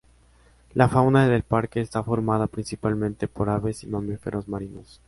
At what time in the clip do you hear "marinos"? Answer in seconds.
4.47-4.99